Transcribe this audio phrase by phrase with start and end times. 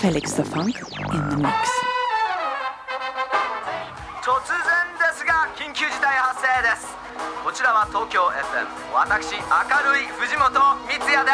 [0.00, 0.78] Felix the Funk
[1.12, 1.66] in the mix.
[4.22, 4.62] 突然
[4.94, 6.86] ですが緊急事態発生です。
[7.42, 9.42] こちらは東京 FM 私明
[9.90, 10.54] るい藤本
[10.86, 11.32] 光也で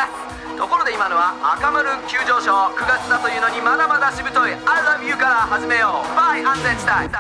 [0.49, 0.57] す。
[0.57, 2.57] ところで今のは赤丸急上昇。
[2.73, 4.55] 9月だというのにまだまだしぶとい。
[4.65, 6.17] ア love U から始めよう。
[6.17, 7.13] バイ安全地帯。